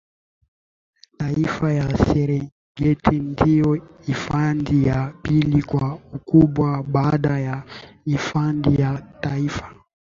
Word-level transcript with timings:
Taifa 1.17 1.73
ya 1.73 1.97
Serengeti 1.97 3.19
ndio 3.19 3.81
hifadhi 4.05 4.85
ya 4.87 5.13
pili 5.21 5.63
kwa 5.63 5.95
ukubwa 6.13 6.83
baada 6.83 7.39
ya 7.39 7.63
hifadhi 8.05 8.81
ya 8.81 9.01
Taifa 9.21 9.75